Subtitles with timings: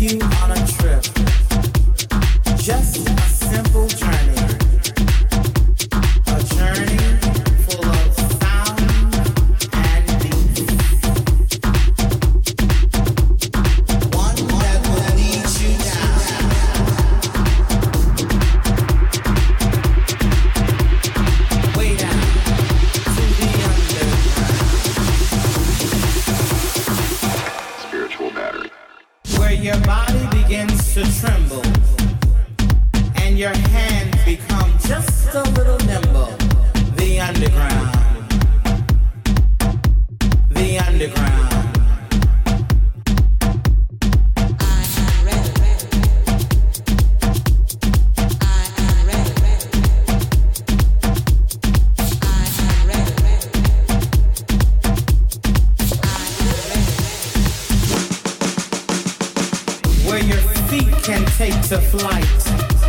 [0.00, 0.29] you.
[31.00, 31.49] The trim
[61.70, 62.79] to flight.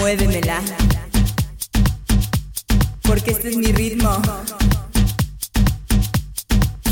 [0.00, 0.62] Muévemela.
[3.02, 4.10] Porque este es mi ritmo.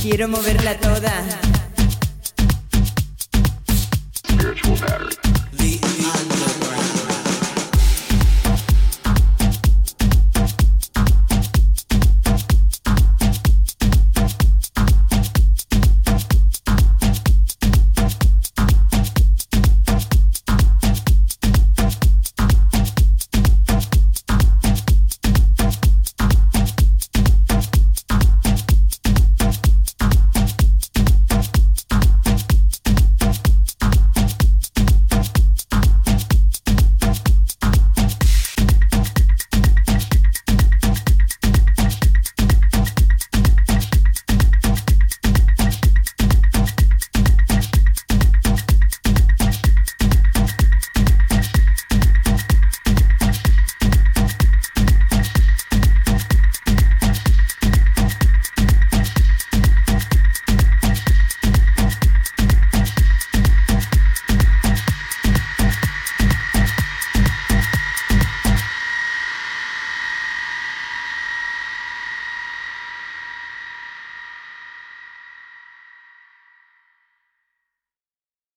[0.00, 1.12] Quiero moverla toda.